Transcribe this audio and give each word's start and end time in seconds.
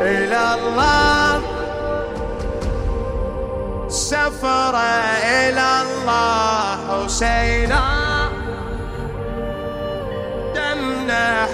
إلى 0.00 0.54
الله. 0.54 1.40
سفر 3.88 4.74
إلى 5.24 5.68
الله 5.82 6.78
حسينا. 6.88 7.87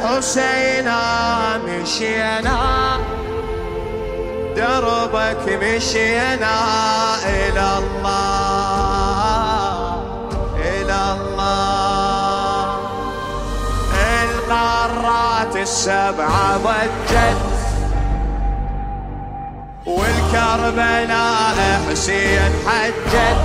حسينا 0.02 1.00
مشينا. 1.58 2.58
دربك 4.56 5.44
مشينا 5.62 6.56
إلى 7.24 7.66
الله 7.78 8.42
إلى 10.56 11.00
الله. 11.16 12.64
القارات 14.24 15.54
السبعة 15.56 16.56
ضجت 16.56 17.44
والكربلاء 19.86 21.58
حسين 21.88 22.52
حجت. 22.66 23.44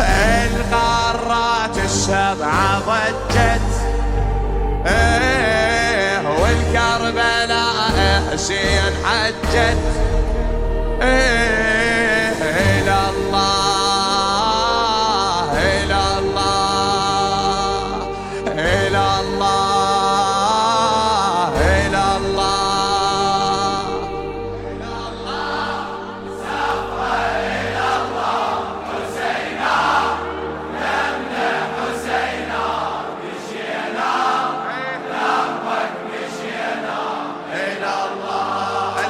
القارات 0.00 1.76
السبعة 1.84 2.78
ضجت 2.78 3.70
والكربلاء 6.96 8.22
حسين 8.32 8.80
حجت. 9.04 9.76
إيه. 11.02 11.65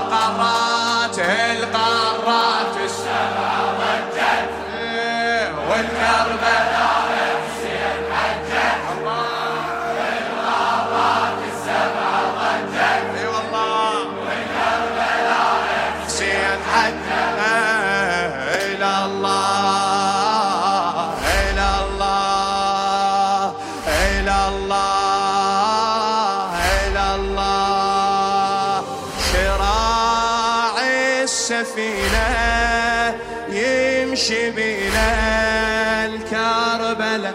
القارات 0.07 1.19
القارات. 1.19 2.77
السبع 2.85 3.53
ضجت 3.79 4.51
والكربلاء. 5.69 7.06
يمشي 34.17 34.51
بنا 34.51 36.07
الكربلاء. 36.07 37.35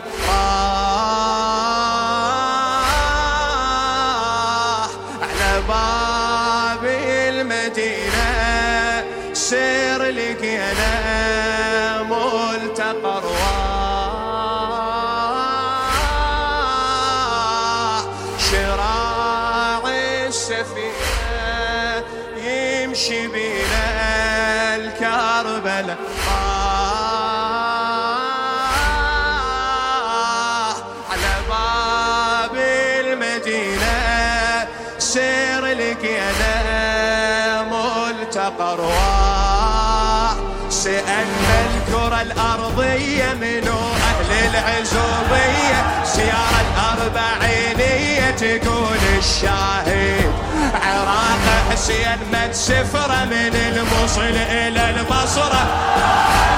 ملتقى 38.52 38.74
ارواح 38.74 40.36
سألنا 40.70 41.56
الكرة 41.66 42.22
الأرضية 42.22 43.34
منو 43.34 43.80
أهل 43.80 44.50
العزوبية 44.50 46.04
سيارة 46.04 46.62
الأربعينية 46.62 48.32
تقول 48.32 48.98
الشاهد. 49.18 50.32
عراق 50.74 51.72
حسين 51.72 52.18
مد 52.34 52.54
سفرة 52.54 53.26
من 53.26 53.56
الموصل 53.56 54.22
إلى 54.22 54.90
البصرة. 54.90 55.64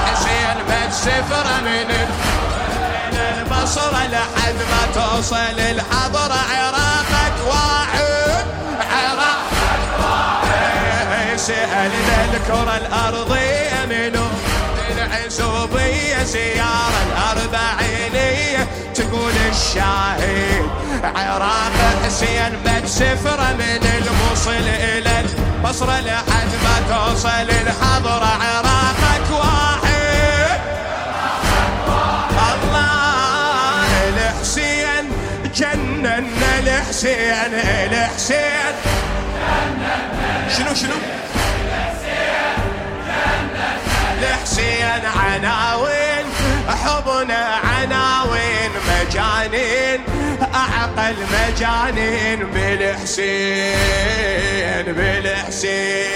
حسين 0.06 0.56
مد 0.68 0.92
سفرة 0.92 1.60
من 1.60 1.90
إلى 3.12 3.40
البصرة 3.40 4.06
لحد 4.12 4.54
ما 4.54 4.82
توصل 4.94 5.58
الحضرة. 5.58 6.63
الكرة 12.44 12.76
الأرضية 12.76 13.86
منو 13.88 14.26
العزوبية 14.90 16.24
سيارة 16.24 17.00
الأربعينية. 17.06 18.68
تقول 18.94 19.32
الشاهد 19.50 20.68
عراق 21.04 21.72
حسين 22.04 22.56
بد 22.64 22.86
سفرة 22.86 23.52
من 23.52 23.86
الموصل 23.98 24.68
إلى 24.68 25.20
البصرة 25.20 26.00
لحد 26.00 26.50
ما 26.64 26.76
توصل 26.88 27.50
الحضرة 27.50 28.38
عراقك 28.42 29.30
واحد. 29.30 30.60
الله 32.52 34.08
الحسين 34.08 35.12
جنن 35.54 36.26
الحسين 36.58 37.54
الحسين. 37.54 38.74
شنو 40.56 40.74
شنو؟ 40.74 40.94
الحسين 44.24 45.02
عناوين 45.06 46.26
حبنا 46.84 47.42
عناوين 47.64 48.70
مجانين 48.88 50.00
أعقل 50.54 51.16
مجانين 51.32 52.40
بالحسين 52.50 53.74
بالحسين. 54.94 56.14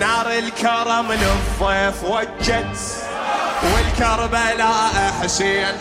نار 0.00 0.28
الكرم 0.38 1.08
للضيف 1.12 1.98
وجت 2.04 2.76
والكربلاء 3.62 4.94
حسين 5.22 5.74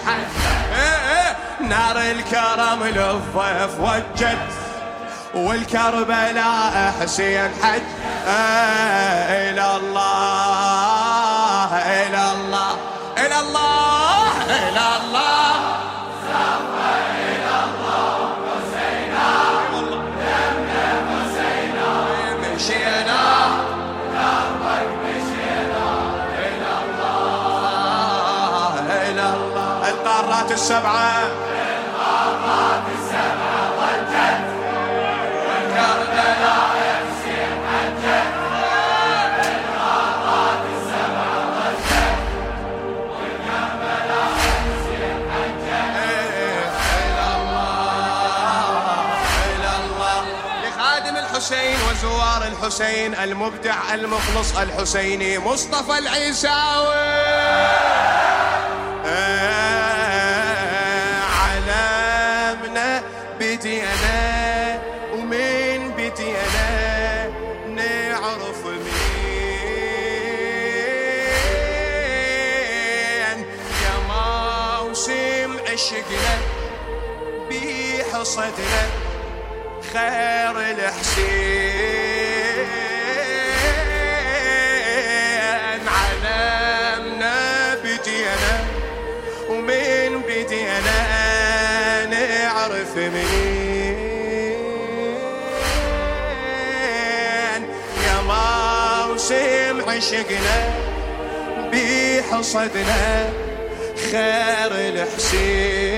إيه 0.75 1.29
نار 1.67 1.97
الكرم 1.97 2.83
للضيف 2.83 3.73
وجت 3.79 4.47
والكربلاء 5.33 6.93
حسين 7.01 7.51
حج 7.63 7.81
إلى 9.29 9.67
الله. 9.77 10.58
القارات 30.49 30.61
السبعة. 30.61 31.29
إلى 47.09 47.25
الله 47.35 47.69
إلى 49.55 49.71
الله 49.83 50.23
لخادم 50.63 51.15
الحسين 51.17 51.77
وزوار 51.89 52.41
الحسين 52.47 53.15
المبدع 53.15 53.93
المخلص 53.93 54.57
الحسيني 54.57 55.39
مصطفى 55.39 55.97
العيساوي. 55.97 57.19
بدينا 63.59 64.81
ومن 65.13 65.91
بدينا 65.97 67.27
نعرف 67.67 68.65
مين 68.65 68.99
يا 73.83 73.95
موسم 74.09 75.51
عشقنا 75.71 76.35
بحصدنا 77.49 78.83
خير 79.93 80.55
الحسين 80.71 82.08
منين 93.13 94.01
يا 98.05 98.17
موسم 98.29 99.75
عشقنا 99.89 100.59
بحصدنا 101.71 103.29
خير 104.11 104.71
الحسين. 104.71 105.88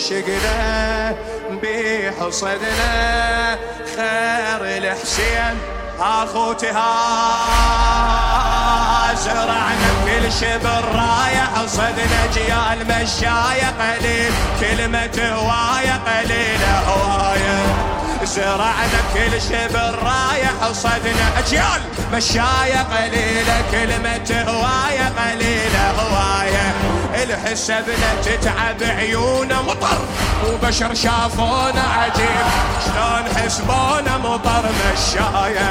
عشقنا 0.00 1.14
بحصدنا 1.62 2.92
خير 3.96 4.60
الحسين. 4.78 5.54
اخوتي 6.00 6.70
ها 6.70 7.00
زرعنا 9.14 9.88
بكل 10.04 10.32
شبر 10.32 10.84
راية 10.94 11.44
حصدنا 11.54 12.20
جيال 12.34 12.78
مشاية 12.88 13.68
قليل 13.80 14.32
كلمة 14.60 15.18
هواية 15.32 15.96
قليلة 16.06 16.74
هواية. 16.78 17.58
زرعنا 18.24 19.00
بكل 19.14 19.34
شبر 19.42 19.92
راية 20.02 20.50
حصدنا 20.62 21.26
اجيال 21.38 21.82
مشاية 22.12 22.80
قليلة 22.94 23.56
كلمة 23.70 24.30
هواية 24.48 25.06
قليلة 25.18 25.84
هواية. 25.90 26.79
الحسبنا 27.22 28.10
تتعب 28.24 28.82
عيونه. 28.82 29.62
مطر! 29.62 29.98
وبشر 30.46 30.94
شافونا 30.94 31.82
عجيب. 31.82 32.46
شلون 32.84 33.24
حسبونا 33.36 34.18
مطر 34.18 34.64
مشاية 34.64 35.70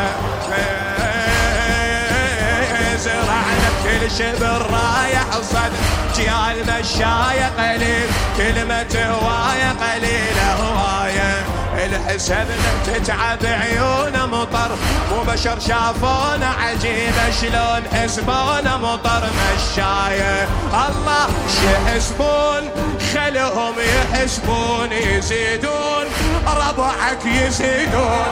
زرعنا 2.97 3.69
بكل 3.83 4.11
شبر 4.11 4.61
رايح 4.71 5.25
صد 5.41 5.71
جيال 6.15 6.57
مشاية 6.67 7.49
قليل. 7.57 8.09
كلمة 8.37 8.93
هواية 8.95 9.69
قليلة 9.69 10.53
هواية. 10.53 11.58
الحسبنا 11.85 12.69
تتعب 12.85 13.45
عيونه 13.45 14.25
مطر. 14.25 14.71
مو 15.11 15.23
بشر 15.23 15.59
شافونا 15.59 16.53
عجيبة 16.61 17.31
شلون 17.41 17.83
حسبونا 17.93 18.77
مطر؟ 18.77 19.23
مشاية 19.23 20.47
الله 20.73 21.27
شحسبون 21.55 22.69
خلهم 23.13 23.73
يحسبون 23.79 24.91
يزيدون 24.91 26.05
ربعك 26.47 27.25
يزيدون. 27.25 28.31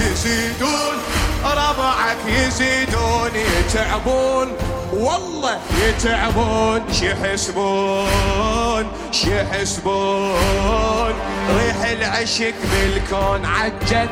يزيدون 0.00 0.96
ربعك 1.44 2.18
يزيدون 2.26 3.30
يتعبون. 3.34 4.48
والله. 4.92 5.58
يتعبون 5.88 6.82
شيحسبون 6.92 8.86
شيحسبون 9.12 11.14
ريح 11.58 11.84
العشق 11.84 12.54
بالكون 12.72 13.46
عجت 13.46 14.10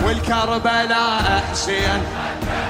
والكربلاء 0.00 1.42
حسين. 1.50 2.02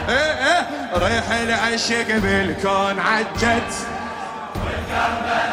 إيه 0.08 0.14
إيه. 0.16 0.66
ريح 0.96 1.30
العشق 1.30 2.06
بالكون 2.08 2.98
عجت. 3.00 3.72
والكربلاء 4.54 5.51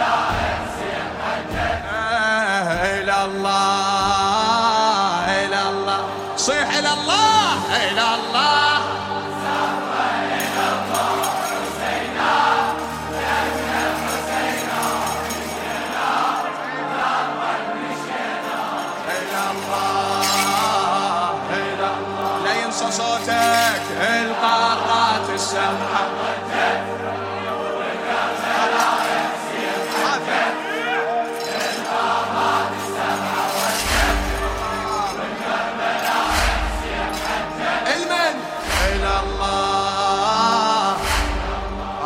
ينسى 22.81 22.91
صوتك 22.91 23.81
القارات 24.01 25.29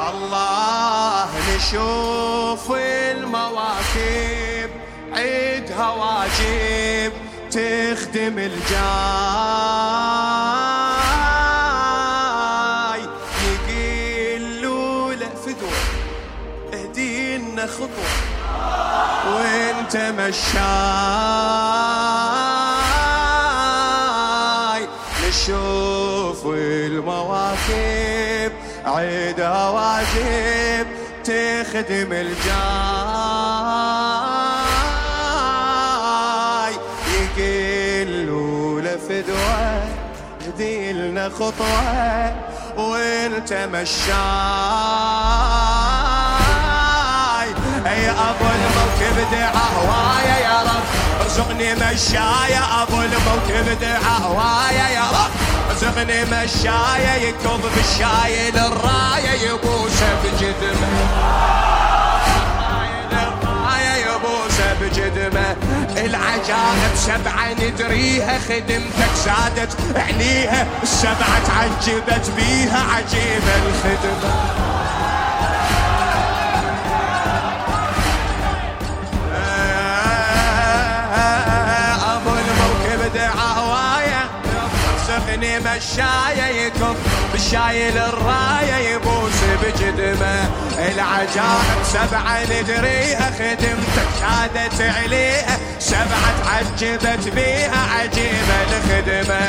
الله 0.09 1.29
نشوف 1.55 2.71
المواكب 2.71 4.69
عيدها 5.13 5.89
واجب 5.89 7.13
تخدم 7.51 8.37
الجاي 8.37 9.63
خطوة. 17.67 18.09
وانت 19.27 19.97
مشاي 19.97 20.63
نشوف 25.27 26.45
المواكب 26.45 28.51
عيدها 28.85 29.69
واجب 29.69 30.87
تخدم 31.23 32.13
الجاي. 32.13 32.53
يقلوا 37.37 38.81
له 38.81 38.97
فدوة 38.97 39.83
هديلنا 40.47 41.29
خطوة. 41.29 42.35
وانت 42.77 43.53
مشاي 43.53 44.13
اي 46.13 46.22
أبو 48.13 48.45
الموكب 48.45 49.31
دعا 49.31 49.65
هوايا 49.77 50.37
يا 50.37 50.61
رب. 50.61 50.83
ارزقني 51.21 51.73
مشايا 51.75 52.63
أبو 52.83 53.01
الموكب 53.01 53.79
دعا 53.81 54.17
هوايا 54.17 54.89
يا 54.89 55.01
رب. 55.01 55.31
ارزقني 55.69 56.25
مشايا 56.25 57.15
يكب 57.15 57.61
بالشاي 57.75 58.51
للراية 58.51 59.49
يبوسه 59.49 60.09
بجدمه. 60.23 60.93
العجائب 65.97 66.95
سبعه 66.95 67.53
ندريها 67.53 68.39
خدمتك 68.39 69.13
زادت 69.25 69.77
عليها 69.95 70.67
السبعة 70.83 71.39
تعجبت 71.47 72.31
بيها 72.37 72.83
عجيبه 72.95 73.55
الخدمة. 73.67 74.33
هوايه 85.33 85.57
رزقني 85.57 85.59
مشاية 85.59 86.65
يكب 86.65 86.95
بالشاي 87.31 87.91
للرايه 87.91 88.75
يبوس 88.89 89.39
بجدمه. 89.61 90.49
العجائب 90.77 91.83
سبعة 91.83 92.43
ندريها 92.43 93.31
خدمتك 93.39 94.07
شادت 94.19 94.81
عليها 94.81 95.57
سبعة 95.79 96.33
عجبت 96.45 97.27
بيها 97.35 97.87
عجيبة 97.99 98.63
الخدمة 98.63 99.39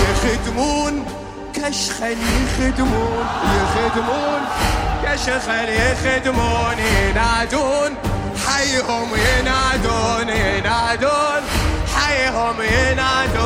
يخدمون 0.00 1.04
كشخل 1.54 2.16
يخدمون 2.42 3.26
يخدمون 3.44 4.40
كشخل 5.04 5.68
يخدمون 5.68 6.78
ينادون 6.78 7.94
حيهم 8.46 9.08
ينادون 9.14 10.28
ينادون 10.28 11.42
حيهم 11.96 12.62
ينادون 12.62 13.37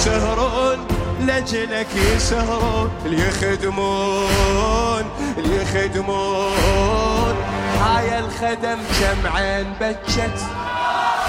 يسهرون 0.00 0.86
لجلك 1.20 1.86
يسهرون 1.94 2.90
اللي 3.04 3.28
يخدمون 3.28 5.04
اللي 5.38 5.62
يخدمون 5.62 7.36
هاي 7.80 8.18
الخدم 8.18 8.78
جمعين 9.00 9.72
بجت 9.80 10.40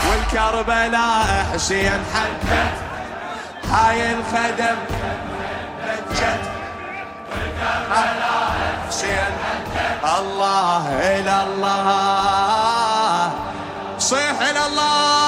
والكربلاء 0.09 1.47
حسين 1.53 2.01
حدت. 2.13 2.73
هاي 3.71 4.11
الخدم 4.13 4.77
بجت 5.85 6.43
والكربلاء 7.31 8.83
حسين 8.87 9.33
الله 10.19 10.83
إلى 10.99 11.43
الله 11.43 13.31
صيح 13.99 14.41
إلى 14.41 14.65
الله. 14.67 15.20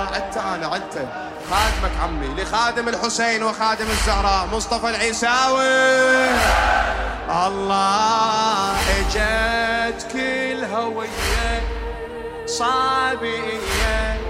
عدت 0.00 0.36
أنا 0.36 0.66
عدت 0.66 1.08
خادمك 1.50 1.92
عمي 2.02 2.42
لخادم 2.42 2.88
الحسين 2.88 3.42
وخادم 3.42 3.86
الزهراء 3.90 4.48
مصطفى 4.52 4.88
العيساوي. 4.88 6.30
الله 7.46 8.76
إجت 8.98 10.06
كل 10.12 10.64
هوية 10.64 11.62
صابئية 12.46 14.20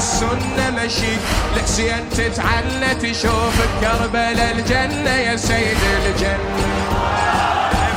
والسنة 0.00 0.70
مشي 0.70 1.16
لحسين 1.56 2.08
تتعنى 2.10 2.94
تشوف 2.94 3.56
كربلاء 3.80 4.52
الجنة 4.52 5.10
يا 5.10 5.36
سيد 5.36 5.76
الجنة. 6.06 6.66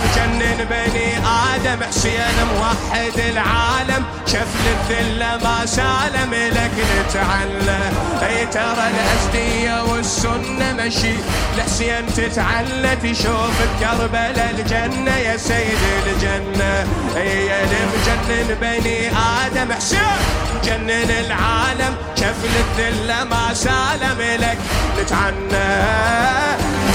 مجنن 0.03 0.65
بني 0.69 1.17
آدم 1.17 1.42
حسين 1.81 2.37
موحد 2.53 3.19
العالم. 3.19 4.05
شفل 4.25 4.65
الذلة 4.75 5.37
ما 5.43 5.65
سالم 5.65 6.33
لك 6.33 6.71
نتعلى 6.99 7.79
أي 8.27 8.45
ترى 8.45 8.85
الأسدية 8.93 9.83
والسنة 9.83 10.73
مشي. 10.73 11.15
لحسين 11.57 12.05
تتعلى 12.15 12.95
تشوف 12.95 13.53
بكربلاء 13.61 14.55
الجنة 14.59 15.15
يا 15.17 15.37
سيد 15.37 15.79
الجنة. 16.07 16.87
أي 17.17 17.63
المجنن 17.63 18.57
بني 18.61 19.09
آدم. 19.09 19.73
حسين 19.73 20.19
جنن 20.63 21.11
العالم. 21.25 21.95
شفل 22.15 22.53
الذلة 22.65 23.23
ما 23.23 23.53
سالم 23.53 24.21
لك 24.39 24.57
نتعنى. 24.99 25.69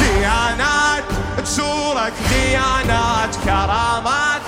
ديانات 0.00 1.04
بسورك 1.42 2.12
ديانات 2.30 3.36
كرامات. 3.44 4.42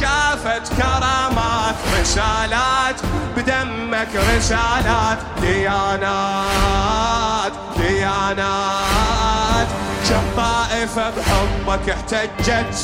شافت 0.00 0.72
كرامات 0.76 1.74
رسالات 2.00 3.00
بدمك 3.36 4.08
رسالات 4.36 5.18
ديانات 5.40 7.52
ديانات. 7.76 9.68
كم 10.08 10.24
طائفة 10.36 11.10
بحبك 11.10 11.90
احتجت 11.90 12.74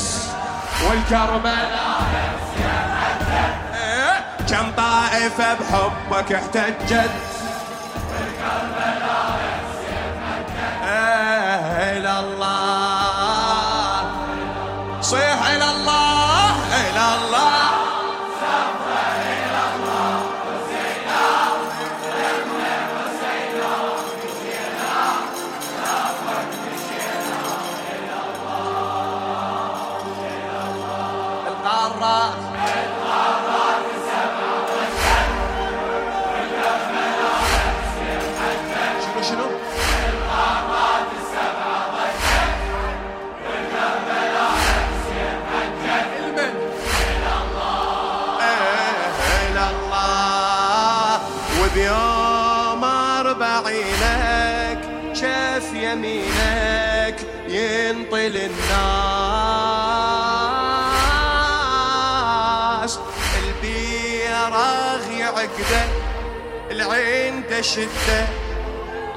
والكربلاء 0.87 2.01
كم 4.49 4.71
طائفة 4.77 5.53
بحبك 5.53 6.33
احتجت. 6.33 7.34
يمينك 55.91 57.17
ينطل 57.47 58.35
الناس. 58.37 58.99
البيراغ 63.43 65.03
يعقده 65.11 65.83
العين 66.71 67.43
شدة 67.61 68.21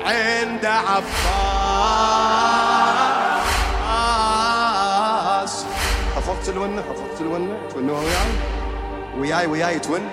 عند 0.04 0.64
عباس. 0.64 1.08
حفظت 6.16 6.48
الونة 6.48 6.82
حفظت 6.82 7.20
الونة 7.20 7.58
تونوها 7.72 8.00
وياي؟ 8.00 8.30
وياي 9.18 9.46
وياي 9.46 9.78
تون. 9.78 10.08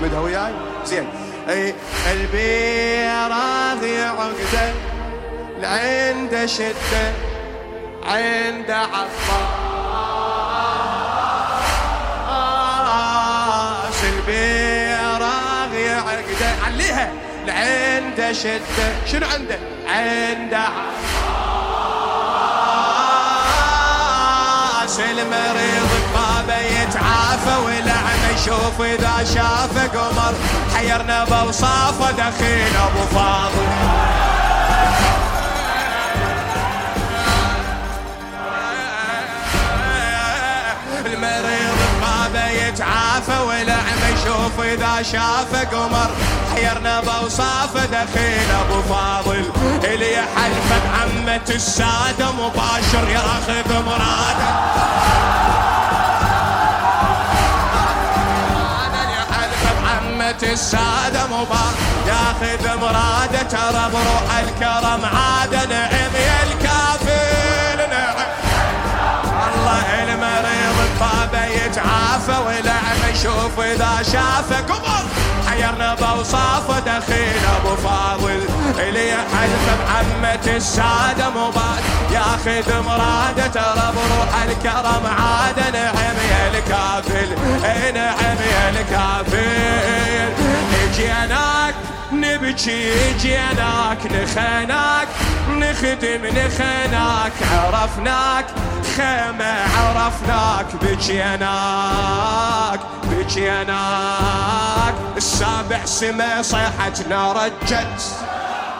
تمدها 0.00 0.20
وياي؟ 0.20 0.52
زين. 0.84 1.08
أي 1.48 1.74
البيراغ 2.12 3.84
عقده 4.20 4.93
العند 5.58 6.46
شدة 6.46 7.12
عند 8.06 8.70
عباس 8.70 9.14
البيراغ 14.04 15.72
عقدة. 16.08 16.50
عليها. 16.66 17.12
العند 17.44 18.32
شدة. 18.32 19.06
شنو 19.12 19.26
عنده؟ 19.26 19.58
عنده 19.88 20.64
راس 24.82 25.00
المريض 25.00 25.90
بابه 26.14 26.58
يتعافى 26.58 27.56
والأعمى 27.64 28.28
يشوف 28.34 28.80
إذا 28.80 29.24
شافه 29.34 29.86
قمر. 29.86 30.34
حيرنا 30.76 31.24
بوصافه 31.24 32.10
دخيل 32.10 32.76
أبو 32.76 33.02
فاضل. 33.14 34.33
المريض 41.14 41.78
بابه 42.00 42.46
يتعافى 42.48 43.38
والأعمى 43.46 44.08
يشوف 44.14 44.60
إذا 44.60 45.02
شافه 45.02 45.64
قمر. 45.64 46.10
حيرنا 46.54 47.00
بوصافه 47.00 47.84
دخيل 47.86 48.50
أبو 48.60 48.82
فاضل. 48.82 49.50
اللي 49.84 50.16
حلفه 50.16 50.78
بعمة 50.84 51.48
السادة 51.50 52.32
مباشر 52.32 53.08
ياخذ 53.08 53.84
مراده. 53.86 54.64
السادة 60.42 61.26
مبارك 61.26 61.76
ياخذ 62.06 62.78
مراده. 62.80 63.42
ترى 63.42 63.90
بروح 63.92 64.38
الكرم 64.38 65.04
عاد 65.04 65.54
نعم 65.54 66.14
يا 66.14 66.42
الكافل 66.42 66.63
يتعافى 72.24 72.46
ولعب 72.46 73.14
يشوف 73.14 73.60
إذا 73.60 74.02
شافه. 74.12 74.60
قبر 74.60 75.04
حيرنا 75.48 75.94
بوصافه 75.94 76.78
دخيل 76.78 77.42
أبو 77.56 77.76
فاضل. 77.76 78.42
اللي 78.78 79.12
حلف 79.12 79.66
بعمة 79.80 80.56
السادة 80.56 81.30
مباد 81.30 81.82
ياخذ 82.10 82.82
مراده 82.82 83.46
ترى 83.46 83.92
بروح 83.96 84.42
الكرم 84.42 85.06
عاد 85.06 85.58
نعم 85.72 86.16
يا 86.30 86.48
الكافل. 86.48 87.28
نعم 87.94 88.36
يا 88.52 88.70
الكافل. 88.70 90.32
جيناك 90.96 91.74
نبكي 92.20 93.12
جيناك 93.18 93.98
نخناك 94.06 95.08
نخدم 95.48 96.26
نخناك 96.26 97.32
عرفناك 97.52 98.46
خيمة 98.96 99.54
عرفناك 99.78 100.66
بجيناك 100.82 102.80
بجيناك 103.04 104.94
السابع 105.16 105.84
سما 105.84 106.42
صيحتنا 106.42 107.32
رجت 107.32 108.02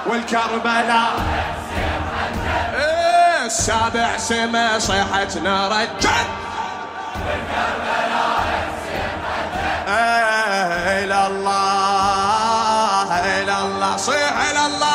والكربلاء 0.06 1.12
إيه، 2.74 3.46
السابع 3.46 4.16
سما 4.16 4.78
صيحتنا 4.78 5.68
رجت 5.68 6.08
والكربلاء 7.26 7.94
الله 9.88 11.04
إلى 11.04 11.26
الله. 11.26 12.23
صيح 14.04 14.50
إلى 14.50 14.66
الله 14.66 14.66
إلى 14.66 14.66
الله 14.66 14.93